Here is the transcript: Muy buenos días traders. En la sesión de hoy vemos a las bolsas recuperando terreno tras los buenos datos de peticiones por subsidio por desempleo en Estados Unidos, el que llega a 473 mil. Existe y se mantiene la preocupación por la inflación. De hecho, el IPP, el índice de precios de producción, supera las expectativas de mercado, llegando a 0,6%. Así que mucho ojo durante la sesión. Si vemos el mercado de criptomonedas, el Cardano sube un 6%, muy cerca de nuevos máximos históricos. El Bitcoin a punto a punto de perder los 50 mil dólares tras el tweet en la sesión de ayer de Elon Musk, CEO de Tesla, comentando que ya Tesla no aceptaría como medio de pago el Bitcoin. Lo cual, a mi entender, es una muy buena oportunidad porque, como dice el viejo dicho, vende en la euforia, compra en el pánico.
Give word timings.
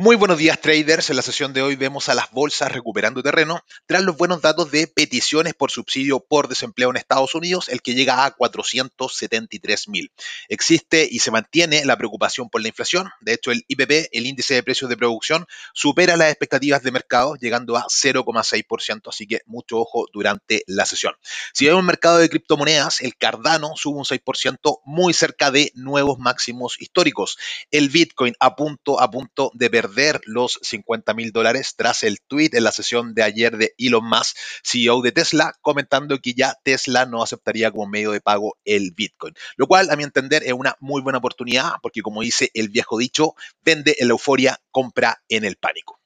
Muy 0.00 0.14
buenos 0.14 0.38
días 0.38 0.60
traders. 0.60 1.10
En 1.10 1.16
la 1.16 1.22
sesión 1.22 1.52
de 1.52 1.60
hoy 1.60 1.74
vemos 1.74 2.08
a 2.08 2.14
las 2.14 2.30
bolsas 2.30 2.70
recuperando 2.70 3.20
terreno 3.20 3.64
tras 3.84 4.04
los 4.04 4.16
buenos 4.16 4.40
datos 4.40 4.70
de 4.70 4.86
peticiones 4.86 5.54
por 5.54 5.72
subsidio 5.72 6.20
por 6.20 6.46
desempleo 6.46 6.90
en 6.90 6.96
Estados 6.96 7.34
Unidos, 7.34 7.68
el 7.68 7.82
que 7.82 7.96
llega 7.96 8.24
a 8.24 8.30
473 8.30 9.88
mil. 9.88 10.12
Existe 10.48 11.08
y 11.10 11.18
se 11.18 11.32
mantiene 11.32 11.84
la 11.84 11.96
preocupación 11.96 12.48
por 12.48 12.62
la 12.62 12.68
inflación. 12.68 13.10
De 13.20 13.32
hecho, 13.32 13.50
el 13.50 13.64
IPP, 13.66 14.10
el 14.12 14.26
índice 14.26 14.54
de 14.54 14.62
precios 14.62 14.88
de 14.88 14.96
producción, 14.96 15.46
supera 15.74 16.16
las 16.16 16.28
expectativas 16.28 16.84
de 16.84 16.92
mercado, 16.92 17.34
llegando 17.34 17.76
a 17.76 17.86
0,6%. 17.88 19.08
Así 19.08 19.26
que 19.26 19.40
mucho 19.46 19.78
ojo 19.78 20.06
durante 20.12 20.62
la 20.68 20.86
sesión. 20.86 21.14
Si 21.52 21.66
vemos 21.66 21.80
el 21.80 21.86
mercado 21.86 22.18
de 22.18 22.28
criptomonedas, 22.28 23.00
el 23.00 23.16
Cardano 23.16 23.72
sube 23.74 23.98
un 23.98 24.04
6%, 24.04 24.80
muy 24.84 25.12
cerca 25.12 25.50
de 25.50 25.72
nuevos 25.74 26.20
máximos 26.20 26.80
históricos. 26.80 27.36
El 27.72 27.88
Bitcoin 27.88 28.34
a 28.38 28.54
punto 28.54 29.00
a 29.00 29.10
punto 29.10 29.50
de 29.54 29.68
perder 29.68 29.87
los 30.24 30.58
50 30.62 31.14
mil 31.14 31.32
dólares 31.32 31.74
tras 31.76 32.02
el 32.02 32.20
tweet 32.20 32.50
en 32.52 32.64
la 32.64 32.72
sesión 32.72 33.14
de 33.14 33.22
ayer 33.22 33.56
de 33.56 33.74
Elon 33.78 34.08
Musk, 34.08 34.36
CEO 34.62 35.02
de 35.02 35.12
Tesla, 35.12 35.54
comentando 35.60 36.18
que 36.18 36.34
ya 36.34 36.56
Tesla 36.62 37.06
no 37.06 37.22
aceptaría 37.22 37.70
como 37.70 37.86
medio 37.86 38.12
de 38.12 38.20
pago 38.20 38.56
el 38.64 38.92
Bitcoin. 38.92 39.34
Lo 39.56 39.66
cual, 39.66 39.90
a 39.90 39.96
mi 39.96 40.04
entender, 40.04 40.42
es 40.44 40.52
una 40.52 40.76
muy 40.80 41.02
buena 41.02 41.18
oportunidad 41.18 41.72
porque, 41.82 42.02
como 42.02 42.22
dice 42.22 42.50
el 42.54 42.68
viejo 42.68 42.98
dicho, 42.98 43.34
vende 43.62 43.96
en 43.98 44.08
la 44.08 44.12
euforia, 44.12 44.60
compra 44.70 45.22
en 45.28 45.44
el 45.44 45.56
pánico. 45.56 45.98